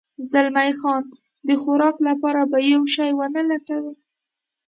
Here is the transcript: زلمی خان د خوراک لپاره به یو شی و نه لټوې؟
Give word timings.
زلمی 0.31 0.71
خان 0.79 1.03
د 1.47 1.49
خوراک 1.61 1.95
لپاره 2.07 2.41
به 2.51 2.57
یو 2.73 2.83
شی 2.95 3.09
و 3.15 3.21
نه 3.35 3.41
لټوې؟ 3.49 3.93